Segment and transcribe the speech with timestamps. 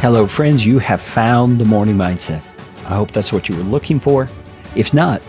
[0.00, 0.64] Hello, friends.
[0.64, 2.40] You have found the morning mindset.
[2.84, 4.28] I hope that's what you were looking for.
[4.76, 5.20] If not,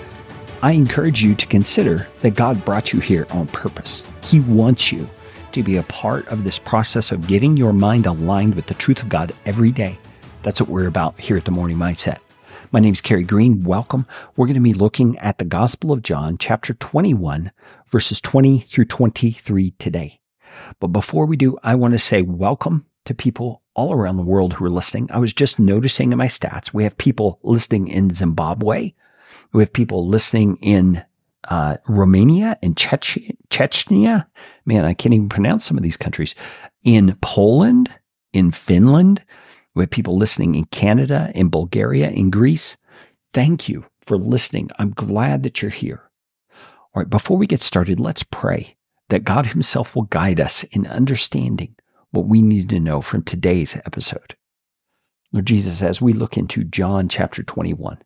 [0.61, 4.03] I encourage you to consider that God brought you here on purpose.
[4.23, 5.09] He wants you
[5.53, 9.01] to be a part of this process of getting your mind aligned with the truth
[9.01, 9.97] of God every day.
[10.43, 12.19] That's what we're about here at the Morning Mindset.
[12.71, 13.63] My name is Carey Green.
[13.63, 14.05] Welcome.
[14.35, 17.51] We're going to be looking at the Gospel of John, chapter 21,
[17.91, 20.21] verses 20 through 23 today.
[20.79, 24.53] But before we do, I want to say welcome to people all around the world
[24.53, 25.09] who are listening.
[25.11, 28.93] I was just noticing in my stats, we have people listening in Zimbabwe.
[29.53, 31.03] We have people listening in
[31.47, 34.27] uh, Romania and Chech- Chechnya.
[34.65, 36.35] Man, I can't even pronounce some of these countries.
[36.83, 37.93] In Poland,
[38.33, 39.23] in Finland.
[39.75, 42.77] We have people listening in Canada, in Bulgaria, in Greece.
[43.33, 44.69] Thank you for listening.
[44.79, 46.09] I'm glad that you're here.
[46.51, 48.75] All right, before we get started, let's pray
[49.09, 51.75] that God Himself will guide us in understanding
[52.11, 54.35] what we need to know from today's episode.
[55.31, 57.99] Lord Jesus, as we look into John chapter 21,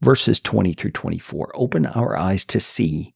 [0.00, 1.52] verses 20 through 24.
[1.54, 3.14] Open our eyes to see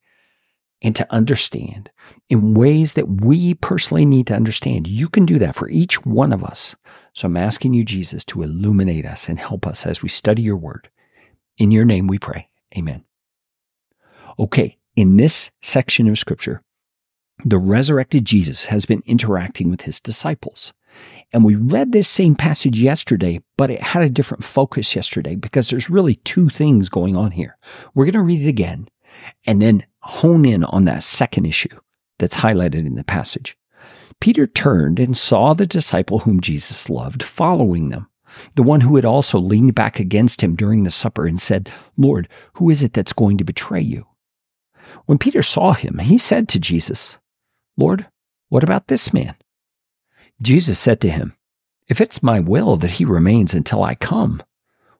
[0.82, 1.90] and to understand
[2.28, 4.86] in ways that we personally need to understand.
[4.86, 6.76] You can do that for each one of us.
[7.14, 10.56] So I'm asking you, Jesus, to illuminate us and help us as we study your
[10.56, 10.90] word.
[11.56, 12.48] In your name we pray.
[12.76, 13.04] Amen.
[14.38, 16.62] Okay, in this section of scripture,
[17.44, 20.72] the resurrected Jesus has been interacting with his disciples.
[21.32, 25.68] And we read this same passage yesterday, but it had a different focus yesterday because
[25.68, 27.58] there's really two things going on here.
[27.94, 28.88] We're going to read it again
[29.46, 31.80] and then hone in on that second issue
[32.18, 33.56] that's highlighted in the passage.
[34.20, 38.08] Peter turned and saw the disciple whom Jesus loved following them,
[38.54, 42.28] the one who had also leaned back against him during the supper and said, Lord,
[42.54, 44.06] who is it that's going to betray you?
[45.06, 47.18] When Peter saw him, he said to Jesus,
[47.76, 48.06] Lord,
[48.48, 49.34] what about this man?
[50.40, 51.36] Jesus said to him,
[51.88, 54.42] If it's my will that he remains until I come,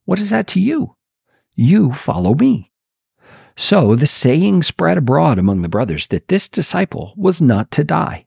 [0.05, 0.97] what is that to you?
[1.55, 2.73] You follow me.
[3.57, 8.27] So the saying spread abroad among the brothers that this disciple was not to die.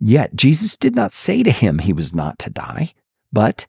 [0.00, 2.94] Yet Jesus did not say to him he was not to die,
[3.32, 3.66] but,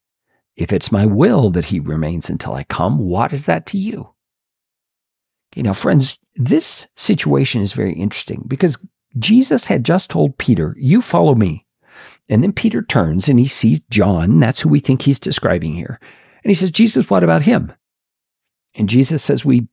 [0.56, 4.14] If it's my will that he remains until I come, what is that to you?
[5.52, 8.78] Okay, now, friends, this situation is very interesting because
[9.18, 11.66] Jesus had just told Peter, You follow me.
[12.28, 14.40] And then Peter turns and he sees John.
[14.40, 16.00] That's who we think he's describing here.
[16.44, 17.74] And he says, Jesus, what about him?
[18.75, 19.68] And Jesus, as we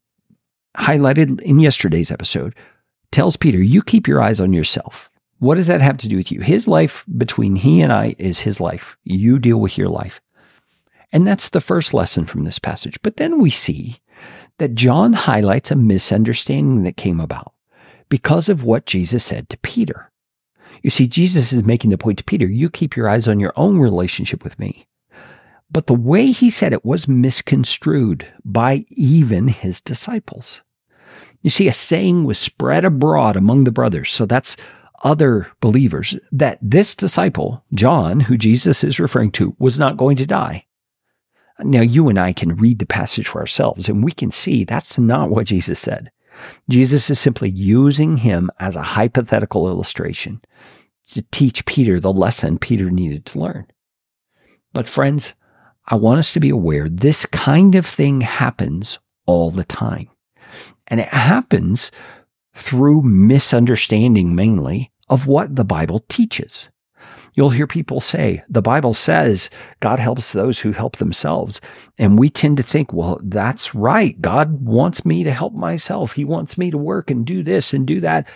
[0.76, 2.54] highlighted in yesterday's episode,
[3.12, 5.10] tells Peter, You keep your eyes on yourself.
[5.38, 6.41] What does that have to do with you?
[6.41, 8.96] His life between he and I is his life.
[9.04, 10.22] You deal with your life.
[11.12, 12.98] And that's the first lesson from this passage.
[13.02, 14.00] But then we see
[14.58, 17.52] that John highlights a misunderstanding that came about
[18.09, 20.11] because of what Jesus said to Peter.
[20.83, 23.53] You see, Jesus is making the point to Peter, you keep your eyes on your
[23.56, 24.87] own relationship with me.
[25.71, 30.62] But the way he said it was misconstrued by even his disciples.
[31.43, 34.12] You see, a saying was spread abroad among the brothers.
[34.12, 34.56] So that's
[35.03, 40.27] other believers that this disciple, John, who Jesus is referring to, was not going to
[40.27, 40.67] die.
[41.59, 44.99] Now, you and I can read the passage for ourselves and we can see that's
[44.99, 46.11] not what Jesus said.
[46.69, 50.41] Jesus is simply using him as a hypothetical illustration
[51.08, 53.66] to teach Peter the lesson Peter needed to learn.
[54.72, 55.34] But friends,
[55.86, 60.08] I want us to be aware this kind of thing happens all the time.
[60.88, 61.91] And it happens
[62.54, 66.69] through misunderstanding mainly of what the Bible teaches.
[67.36, 71.60] You'll hear people say, the Bible says God helps those who help themselves.
[71.98, 74.20] And we tend to think, well, that's right.
[74.20, 76.12] God wants me to help myself.
[76.12, 78.26] He wants me to work and do this and do that.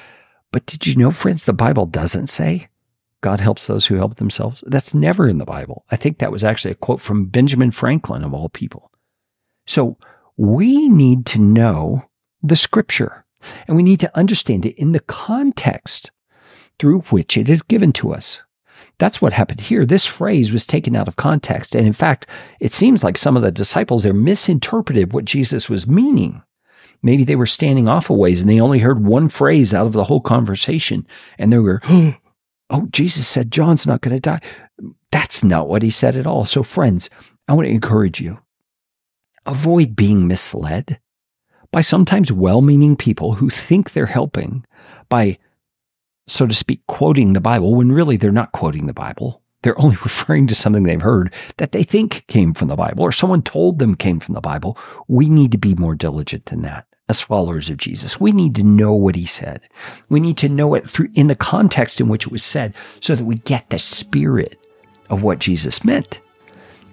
[0.53, 2.69] But did you know, friends, the Bible doesn't say
[3.23, 4.63] God helps those who help themselves?
[4.67, 5.87] That's never in the Bible.
[5.91, 8.93] I think that was actually a quote from Benjamin Franklin, of all people.
[9.67, 9.97] So
[10.37, 12.05] we need to know
[12.43, 13.25] the scripture
[13.67, 16.11] and we need to understand it in the context
[16.79, 18.43] through which it is given to us.
[19.01, 19.87] That's what happened here.
[19.87, 21.75] This phrase was taken out of context.
[21.75, 22.27] And in fact,
[22.61, 26.43] it seems like some of the disciples there misinterpreted what Jesus was meaning.
[27.03, 29.95] Maybe they were standing off a ways and they only heard one phrase out of
[29.95, 31.07] the whole conversation.
[31.39, 34.43] And they were, oh, Jesus said John's not going to die.
[35.11, 36.45] That's not what he said at all.
[36.45, 37.09] So, friends,
[37.49, 38.39] I want to encourage you
[39.47, 41.01] avoid being misled
[41.73, 44.63] by sometimes well meaning people who think they're helping
[45.09, 45.39] by
[46.31, 49.43] so to speak, quoting the Bible when really they're not quoting the Bible.
[49.63, 53.13] They're only referring to something they've heard that they think came from the Bible or
[53.13, 54.79] someone told them came from the Bible.
[55.09, 58.21] We need to be more diligent than that as followers of Jesus.
[58.21, 59.63] We need to know what he said.
[60.09, 63.17] We need to know it through in the context in which it was said so
[63.17, 64.57] that we get the spirit
[65.11, 66.21] of what Jesus meant.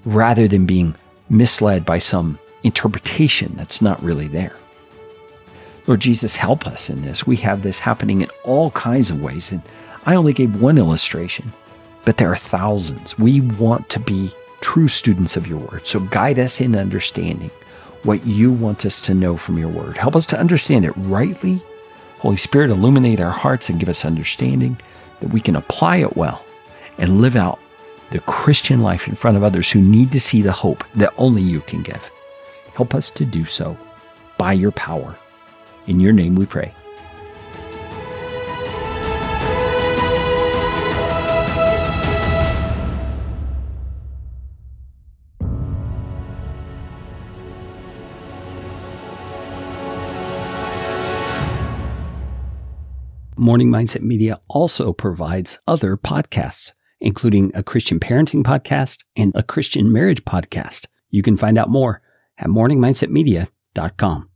[0.06, 0.96] rather than being
[1.30, 4.56] misled by some interpretation that's not really there.
[5.88, 7.26] Lord Jesus, help us in this.
[7.26, 9.52] We have this happening in all kinds of ways.
[9.52, 9.62] And
[10.06, 11.54] I only gave one illustration,
[12.04, 13.18] but there are thousands.
[13.18, 15.88] We want to be true students of your word.
[15.88, 17.52] So guide us in understanding
[18.04, 19.98] what you want us to know from your word.
[19.98, 21.62] Help us to understand it rightly.
[22.20, 24.78] Holy Spirit, illuminate our hearts and give us understanding
[25.22, 26.44] that we can apply it well
[26.98, 27.60] and live out
[28.12, 31.42] the Christian life in front of others who need to see the hope that only
[31.42, 32.10] you can give.
[32.74, 33.78] Help us to do so
[34.38, 35.18] by your power.
[35.88, 36.74] In your name we pray.
[53.40, 59.94] Morning Mindset Media also provides other podcasts, including a Christian parenting podcast and a Christian
[59.94, 60.88] marriage podcast.
[61.12, 62.02] You can find out more
[62.38, 64.30] at morningmindsetmedia.com.